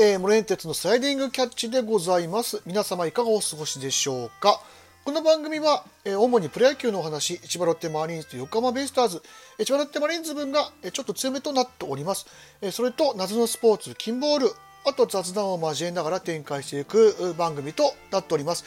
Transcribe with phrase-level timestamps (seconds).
[0.00, 2.62] えー、モレンテツのスライディングキャッチでございます。
[2.64, 4.60] 皆様いかがお過ごしでしょうか？
[5.04, 9.22] この番組は、えー主にプロ野球のお話、千葉ロッテマリーンズと横浜ベイスターズ、
[9.58, 12.26] え千葉ロッテマリーンズ分が、えーちょっと強めとなっております。
[12.60, 14.52] えそれと、謎のスポーツ、キンボール、
[14.86, 18.64] あと雑談を交えながら展開していく番組となっております。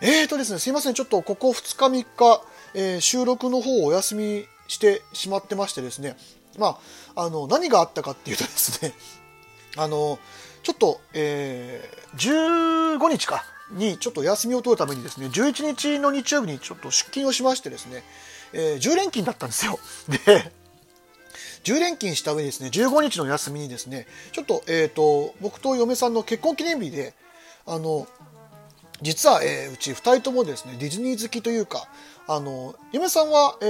[0.00, 2.42] えーとですね、すいません、ちょっとここ2日3日、
[2.74, 6.16] え収録の方をお休みしてしまってましてですね、
[6.58, 6.80] ま
[7.14, 8.92] あ、あの、何があったかっていうとですね、
[9.76, 10.18] あの、
[10.62, 18.02] ちょっと、えー15日か、にちょっと休みを取るためにですね、11日の日曜日にちょっと出勤をしましてですね、
[18.52, 19.78] えー10連勤だったんですよ。
[20.08, 20.52] で、
[21.64, 27.14] 10連勤した上にですね、15日の休みにですね、ちょっと、えっ、と、僕と嫁さんの結婚記念日で、
[27.66, 28.06] あの、
[29.00, 31.88] 実は、えーうち2人ともですね、ディズニー好きというか、
[32.26, 33.64] あの、嫁さんは、え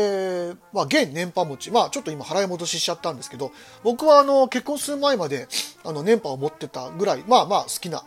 [0.52, 5.48] ーまあ、現年パ持ち、まあ、ちょっと今払い戻ししちゃったんですけど、僕は、あの、結婚する前まで、
[5.84, 8.04] あの、年パを持ってたぐらい、まあまあ、好きな、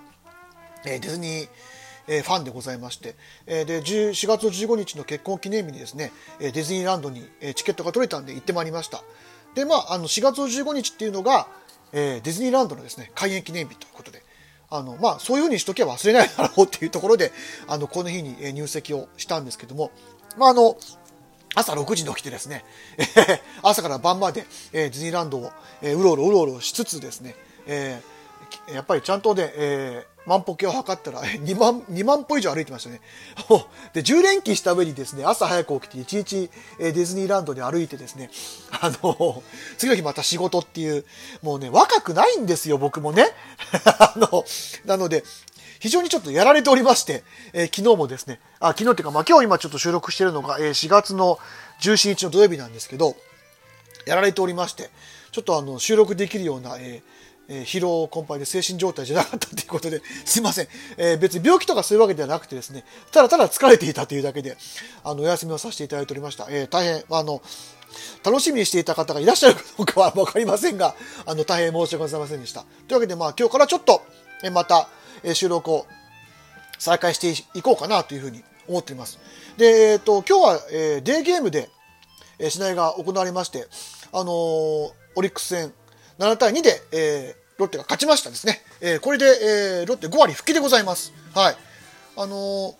[0.86, 1.47] えーディズニー、
[2.08, 9.03] えファンでございまして、えで4月15日の結婚記念日にですね、えディズニーランドに、えチケットが取れたんで行ってまいりました。
[9.56, 11.47] でまああの4月15日っていうのが、
[11.94, 14.23] えディズニーランドのですね開園記念日ということで
[14.72, 17.31] あのまあそういうふうにしとけば忘れないだろうっていうところで
[17.67, 19.91] あのこの日に入籍をしたんですけども
[20.38, 20.78] まああの
[21.53, 22.63] 朝6時に起きてですね、
[22.97, 27.36] え 朝から晩まで、えーディズニーランドを、えーうろうろうろうろしつつですね、
[27.67, 28.22] えー
[28.73, 33.02] やっぱりちゃんとね、え万歩計を測ったら 2万 ,2 万歩以上歩いてましたね。
[33.94, 38.30] で10連勤した上にですね朝早く起きて1日、ディズニーランドで歩いてですね
[38.72, 39.44] あの
[39.78, 41.05] 次の日また仕事っていう
[41.41, 43.28] もうね若くないんですよ僕もね。
[44.00, 44.45] あの
[44.86, 45.23] なので
[45.80, 51.39] 非常にちょっとやられておりまして、えー昨日もですね、あ、昨日っていうか、まあ今日今ちょっと収録してるのが、えー4月の
[51.81, 53.16] 17日の土曜日なんですけど、
[54.06, 54.91] やられておりまして、
[55.31, 57.20] ちょっとあの、収録できるような、えー
[57.51, 60.67] えー疲労困憊で精神状態じゃなかったということで、 すいません。
[60.97, 64.57] えー別に病気とかそういうわけではなくてですね、ただただ疲れていたというだけで、
[65.03, 66.47] あの、お休みをさせていただいておりました。
[66.50, 67.41] えー大変、あの、
[68.23, 70.95] 楽しみにしていた方がいらっしゃるかどうかは分かりませんが、
[71.25, 72.62] あの、大変申し訳ございませんでした。
[72.62, 74.01] というわけで、まあ今日からちょっと、
[74.44, 74.88] えまた、
[75.23, 75.85] え収録を
[76.79, 79.19] 再開していこうかなというふうに思っています。
[79.57, 81.69] で、えっ、と、今日は、えーデーゲームで、
[82.39, 83.68] えー試合が行われまして、
[84.13, 85.73] あのーオリックス戦
[86.19, 88.61] 7対2で、えーロッテが勝ちましたですね。
[88.81, 91.13] えーこれで、えーロッテ5割復帰でございます。
[91.33, 91.55] はい。
[92.17, 92.73] あのー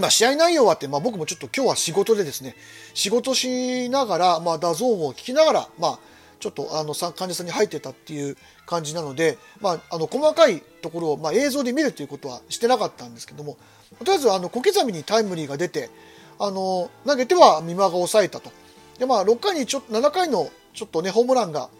[0.00, 2.54] まあ、試合内容はって、まあ、僕もちょっと今日は仕事でですね、
[2.94, 5.98] 仕事しながら、まあ、 DAZN を聞きながら、まあ、
[6.38, 13.56] ちょっとあのさ患者さんに入ってたっていう感じなので、まあ、あの細かいところを、まあ、映像で見るということはしてなかったんですけども、
[13.98, 15.90] とりあえずあの小刻みにタイムリーが出て、
[16.38, 18.52] あの投げては美馬が抑えたと。
[18.98, 21.70] で、まあ、6回にちょっと、7回のちょっとね、ホームランが、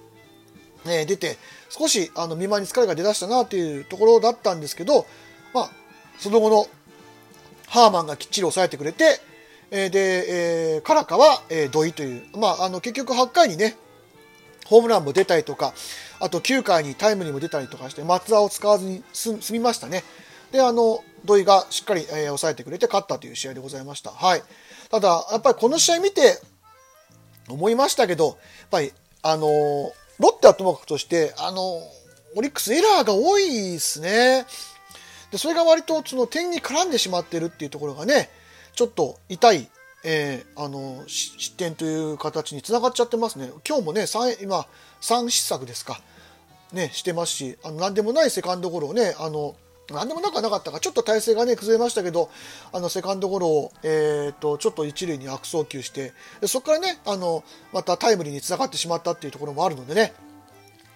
[0.87, 1.37] えー出て、
[1.71, 5.07] 少しあの美馬に疲れが出だしたなというところだったんですけど、
[5.55, 5.71] まあ、
[6.19, 6.67] その後の
[7.69, 9.21] ハーマンがきっちり抑えてくれて、
[9.71, 13.77] えーで、えーカラカは、えー土井という、まあ、あの結局8回にね、
[14.67, 15.75] ホームランも出たりとか、
[16.21, 20.05] あと9回にタイムリーも出たりとかして、松田を使わずに済済みましたね。
[20.53, 24.11] で、あの、土井がしっかり、えー抑えてくれて勝ったという試合でございました。
[24.11, 24.43] はい。
[24.91, 26.39] ただ、やっぱりこの試合見て
[27.49, 28.37] 思いましたけど、やっ
[28.71, 31.61] ぱり、あのーロッテはともかくとして、あの
[32.37, 34.47] オリックスエラーが多いですね。
[35.31, 38.31] でそれが割とその点に絡んでしまってるっていうところがね
[38.75, 39.69] ちょっと痛い、
[40.05, 44.67] えーあの失点という形につながっちゃってますね今日もね三今
[45.01, 46.01] 3失策ですか、
[46.73, 49.55] ね、してますしあのなんでもないセカンドゴロをねあの
[49.91, 52.31] 何でもなくはなかったかちょっと体勢がね崩れましたけど
[52.73, 60.13] あのセカンドゴロを、えー、とちょっと一塁に悪送球してでそこからねあのまたタイムリーにつながってしまったっていうところもあるのでね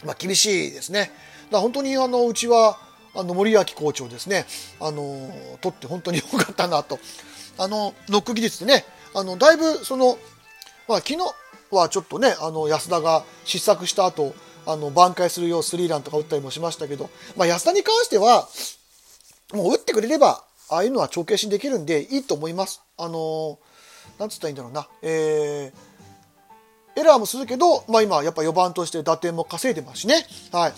[0.05, 1.11] まあ、厳しいですね。
[1.51, 2.79] だ本当にあのうちは
[3.15, 4.47] あの森脇校長ですね、
[4.81, 5.31] あの
[5.61, 6.99] 取って本当に良かったなと。
[7.59, 8.85] あのノック技術でね、
[9.15, 10.19] あのだいぶその、
[10.89, 11.19] まあ、昨日
[11.71, 14.35] はちょっとね、あの安田が失策した後
[14.67, 18.49] あの挽回するようスリーランとか打ったりもしましたけど、まあ、安田に関しては、
[19.53, 22.83] もう打ってくれれば、ああいうのは帳消しにできるんでいいと思います。
[22.97, 23.59] あの
[24.19, 24.89] なんつったらいいんだろうな。
[25.03, 25.93] えー
[26.95, 30.73] エラーもするけど、まあ、今やっぱ4番として打点も稼いでますしね、はい、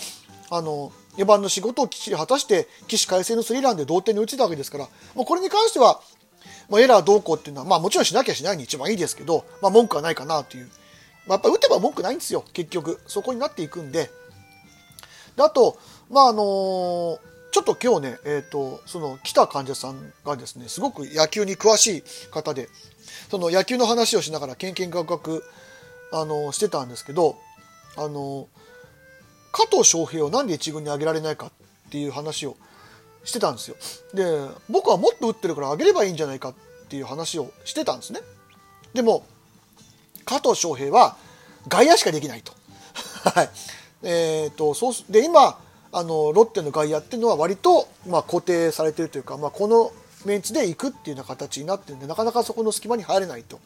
[0.50, 4.88] あの4番の仕事をきっちり果たして起死回生のスリーランで同点に打ちたわけですから。
[5.14, 6.00] もうこれに関しては、
[6.68, 10.68] まあ、エラーどうこうっていうのは、まあ、もちろんしなきゃしないに一番いいですけど、まあ、文句はないかなという、
[11.26, 13.00] まあ、やっぱ打てば文句ないんですよ結局。
[13.06, 14.10] そこになっていくんで。
[15.36, 15.78] であと
[16.10, 17.18] まああの
[17.54, 22.02] ちょっと今日ね、えー、とその来た患者さんがですねすごく野球に詳しい
[22.32, 22.68] 方で
[23.30, 25.44] その野球の話をしながらけんけんがくがく
[26.12, 27.36] あのしてたんですけど
[27.96, 28.48] あの
[29.52, 31.50] 加藤翔平をなんで1軍に上げられないかっ
[31.92, 32.56] ていう話を
[33.22, 33.76] してたんですよ。
[34.12, 36.54] で、僕はもっと打ってるから上げればいいんじゃないかっ
[36.88, 38.20] ていう話をしてたんですね。
[38.94, 39.24] でも、
[40.24, 41.16] 加藤翔平は
[41.68, 42.52] 外野しかできないと。
[43.30, 43.50] はい。
[44.02, 45.56] えっ、ー、と、そうで、今、
[45.96, 49.92] あの、ロッテの外野っていうのは割と、まあ、固定されてるというか、まあ、この
[50.26, 53.60] メンツで行くっていうような形になってるんで、なかなかそこの隙間に入れないと。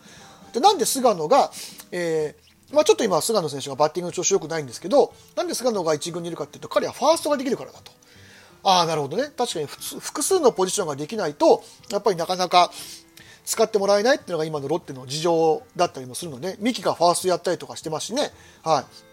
[0.53, 1.51] で、なんで菅野が、
[1.91, 7.93] えー、まあ、ちょっと今、菅野選手がバッティングの調子良くないんですけど、なんで菅野が1軍にいるかっていうと、彼はファーストができるからだと。
[8.63, 9.31] ああ、なるほどね。
[9.35, 12.71] 確かに複数のポジションができないと、やっぱりなかなか
[13.47, 18.31] 使ってもらえないっていうのが今のロッテの事情だったりもするので、三木がファーストやったりとかしてますしね。
[18.63, 19.08] はい。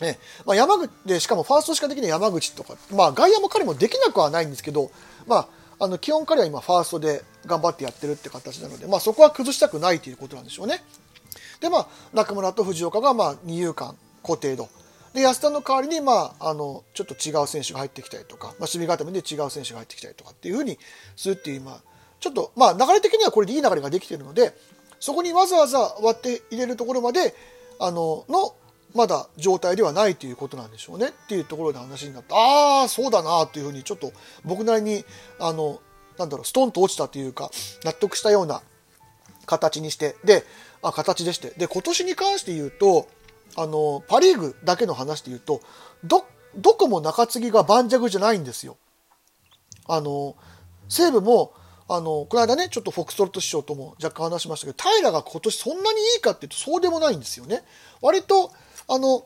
[0.00, 4.90] ねまあ、山口で、しかもファーストしかできない山口とか、まあ外野も彼もできなくはないんですけど、
[5.26, 5.48] まあ、
[5.84, 10.82] あの基本彼は今ファーストで頑張ってやってるって形なので、まあ、そこは崩したくないということなんでしょうね。
[11.60, 14.68] でまあ中村と藤岡がまあ二遊間固定度
[15.14, 20.78] で安田の代わりに、まあ、あのちょっと違う選手が入ってきたりとか、まあ、守備固めで違う選手が入ってきたりとかっていうふうに
[21.16, 21.80] するっていう、まあ、
[22.20, 24.54] ちょっと、まあ、流れ的にはこれでいい流れができているので
[25.00, 27.34] そこにわざわざ割って入れるところまで
[27.80, 28.54] あのの
[28.94, 34.12] まだ状態ではないということなんでしょうねっていうところで話になったああそうだなというふうにちょっと
[34.44, 35.04] 僕なりに
[35.38, 35.80] あの
[36.18, 37.50] なんだろうストンと落ちたというか
[37.84, 38.62] 納得したような
[39.46, 40.44] 形にしてで
[40.82, 43.08] あ形でしてで今年に関して言うと
[43.56, 45.60] あのパ・リーグだけの話で言うと
[46.04, 46.24] ど
[46.56, 48.76] どこも中継ぎが盤石じゃないんですよ。
[49.86, 50.36] あの
[50.88, 51.52] 西武も
[51.88, 57.62] あのこの間ねちょっとフォックストロット師匠とも若干話しましたけど平が今年そんなにいいかっていうとそうでもないんですよね。
[58.00, 58.52] 割と
[58.90, 59.24] あの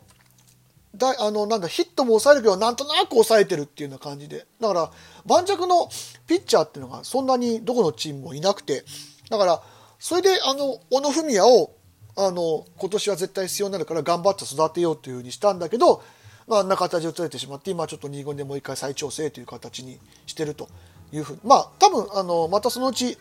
[0.94, 4.46] だあのなんだヒットも抑えるけどなんとなく抑えてるっていうような感じで。
[4.60, 4.90] だから
[5.26, 5.88] 盤石の
[6.26, 8.84] ピッチャーっていうのがそんなにどこのチームもいなくて。
[9.30, 9.62] だから
[9.98, 11.72] それであの小野文也を
[12.16, 16.02] あの今年は絶対必要になるから頑張って育てようというふうにしたんだけど、
[16.46, 20.68] まあ、あんな形を取れてしまって今ちょっと2軍でもう一回再調整という形にしてると
[21.12, 21.40] いうふうに。
[21.44, 23.18] まあ多分あのまたそのうち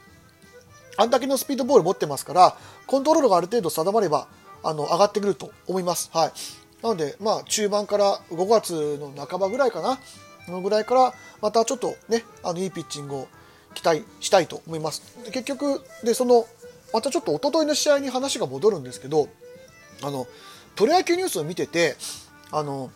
[0.97, 4.27] あんだけのスピードボール持ってますからコントロールがある程度定まれば
[4.63, 6.09] あの上がってくると思います。
[6.13, 6.31] はい、
[6.81, 9.99] なので、まあ、中盤から5月の半ばぐらいかな。
[10.51, 13.27] のぐらいからまたちょっとねあのいいピッチングを
[13.73, 15.01] 期待したいと思います。
[15.23, 16.45] で結局でその
[16.93, 19.29] またちょっと一昨日の試合に話が戻るんですけど
[20.03, 20.27] あの
[20.75, 21.95] プロ野球ニュースを見てて
[22.51, 22.91] あの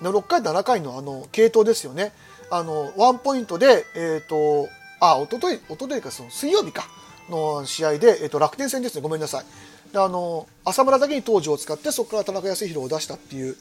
[0.00, 2.12] 6回7回のあの系統ですよね。
[2.50, 4.68] あのワンポイントでえっ、ー、と
[5.00, 6.86] あ一昨日一昨日かその水曜日か
[7.28, 9.00] の試合で、えー、と楽天戦ですね。
[9.02, 9.44] ごめんなさい。
[9.94, 13.56] あの浅村だけに当時を使ってそこから田中康弘を出したっていう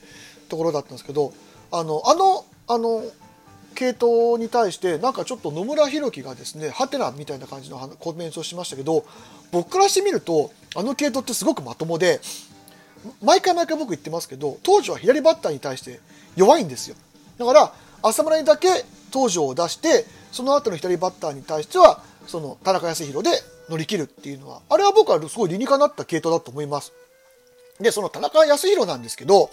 [0.49, 1.33] ところだったんですけど
[1.71, 3.03] あのあのあの
[3.75, 9.05] 系統に対してなんかちょっと野村弘樹がですねハテナみたいな感じのコメントをしましたけど
[9.51, 12.19] 僕からしてみるとあの系統ってすごくまともで
[13.23, 15.99] 毎回毎回僕言ってますけど当時は左バッターに対して
[16.35, 16.95] 弱いんですよ。
[17.37, 17.73] だから
[18.03, 18.67] 浅村にだけ
[19.11, 23.37] 東條を出してその後の左バッターに対してはその田中康弘で
[23.71, 26.93] 乗り切るっていうのはあれは僕はすごい理にかなった系統だと思います
[27.79, 29.49] でその田中康弘なんですけど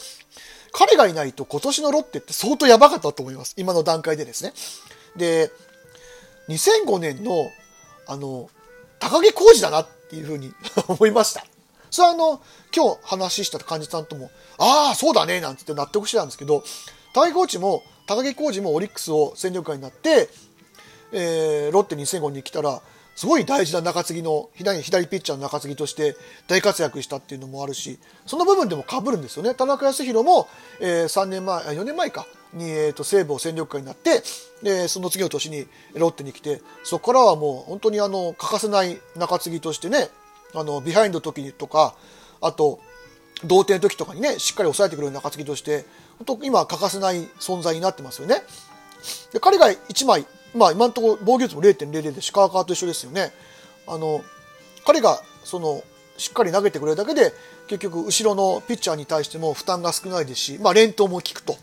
[0.73, 3.55] 彼がいないと今年のロッテって相当やばかったと思います。
[3.57, 4.53] 今の段階でですね。
[5.17, 5.51] で、
[6.49, 7.51] 2005年の、
[8.07, 8.49] あの、
[8.99, 10.53] 高木浩二だなっていうふうに
[10.89, 11.45] 思いました。
[11.91, 12.43] それはあの、
[12.75, 16.63] 今日話した患者さんとも、ああ、そうだね、なんて納得してたんですけど、
[17.15, 20.29] 高木コーチも、高木浩二もオリックスを戦力外になって、
[21.13, 22.83] えー、ロッテ2005に来たら、
[23.19, 26.15] すごい大事な中継ぎの左左ピッチャーの中継ぎとして
[26.47, 30.47] 大活躍したっていうのもあるしその部分でもかぶるんですよね田中康弘も、
[30.81, 34.23] えー、3年前4年前かに、えーと、西武を戦力外になって、
[34.63, 40.11] えー、その次の年にロッテに来てそこからはもう本当にあの欠かせない中継ぎとしてね
[40.55, 41.97] あのビハインド時とか
[42.41, 42.79] あと
[43.45, 45.87] 同点時とかにねしっかり抑えてくれる中継ぎとして
[46.25, 48.43] 本当今欠かせない存在になってますよね。
[49.33, 50.25] で彼が1枚
[50.55, 53.33] まあ、今のところ防御率も0.00で鹿川と一緒ですよね。
[53.87, 54.23] あの
[54.85, 55.83] 彼がその
[56.17, 57.33] しっかり投げてくれるだけで
[57.69, 61.57] 結局後ろのピッチャーに対しても負担が少ないですし、まあ、連投も効くと。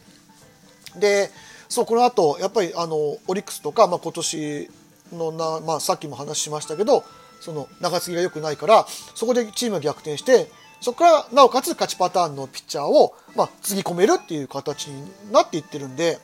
[0.97, 1.29] で
[1.67, 4.69] そうこの後やっぱりあのオリックスとか、まあ、今年
[5.11, 7.03] のな、まあ、さっきも話しましたけど
[7.41, 10.47] その長継ぎが良くないからそこでチームが逆転して
[10.79, 16.19] そこからなおかつ勝ちパターンのピッチャーを、まあ、つぎ込めるっていう形になっていってるんで。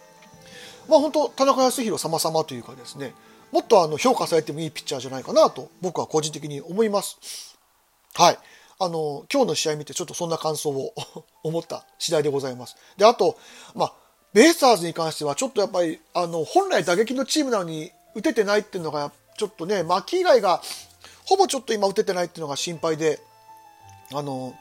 [0.88, 3.14] まあ本当田中康弘様々というかですね
[3.52, 7.58] もっとあの評価されてもいいピッチャーじゃないかなと僕は個人的に思います。
[8.14, 8.38] はい。
[8.80, 10.94] あの、今日の試合見てちょっとそんな感想を
[11.44, 12.76] 思った次第でございます。
[12.98, 13.38] で、あと、
[13.76, 13.94] まあ、
[14.34, 20.64] ベイスターズに関してはちょっとやっぱり、あの、本来打撃のチームなのに打ててないっていうのが、ちょっとね、牧以外が、
[21.26, 23.22] ほぼちょっと今打ててないっていうのが心配で、
[24.14, 24.56] あの、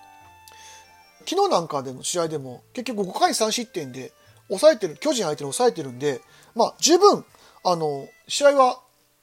[1.27, 4.13] 昨日なんかでの試合でも結局5回3失点で
[4.51, 6.21] 抑えてる、巨人相手に抑えてるんで、
[6.55, 7.25] まあ、十分、
[7.65, 8.81] あの、試合は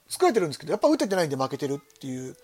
[0.10, 2.36] 作れてるんですけど、やっぱ打ててないんで負けてるっていう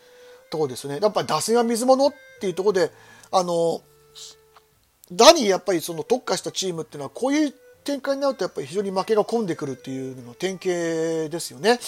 [0.49, 0.99] ところですよね。
[1.01, 2.91] やっぱ打線は水物っていうところで、
[3.31, 3.81] あの、
[5.11, 11.79] 打にやっぱりその特化したチームっていうのは、こういう展開になるとやっぱり非常に負けが込んでくるっていうのの典型ですよね。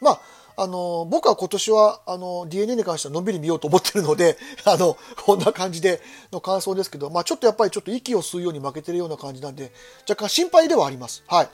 [0.00, 0.20] まあ、
[0.56, 9.72] あの、僕は今年は、あの、DNA に関してはのんびり見ようと思ってるので、 あの、こんな感じでの感想ですけど、まあちょっとやっぱりちょっと息を吸うように負けてるような感じなんで、
[10.08, 11.24] 若干心配ではあります。
[11.26, 11.48] はい。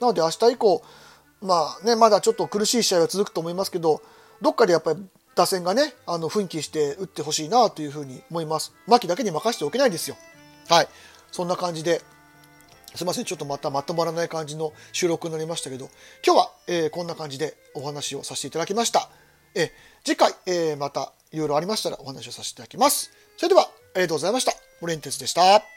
[0.00, 0.82] なので明日以降、
[1.40, 4.02] まあね、まだちょっと苦しい試合は続くと思いますけど、
[4.40, 5.02] どっかでやっぱり
[5.34, 8.72] 打線がね、あの、奮起して打ってほしいなというふうに思います。
[8.86, 10.16] 牧だけに任せておけないですよ。
[10.68, 10.88] はい。
[11.32, 12.02] そんな感じで、
[12.94, 15.90] すいません、ちょっとまたまとまらない感じの収録になりましたけど、
[16.24, 19.08] 今日は、えー、こんな感じでお話をさせていただきました。
[19.54, 19.72] え、
[20.04, 23.10] 次回、えー、またいろいろありましたらお話をさせていただきます。
[23.36, 24.52] それでは、ありがとうございました。
[24.80, 25.73] オレンテスでした。